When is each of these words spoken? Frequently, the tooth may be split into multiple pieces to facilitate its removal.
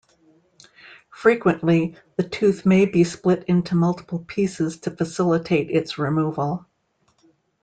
Frequently, 1.11 1.95
the 2.15 2.23
tooth 2.23 2.65
may 2.65 2.87
be 2.87 3.03
split 3.03 3.43
into 3.43 3.75
multiple 3.75 4.17
pieces 4.27 4.79
to 4.79 4.89
facilitate 4.89 5.69
its 5.69 5.99
removal. 5.99 6.65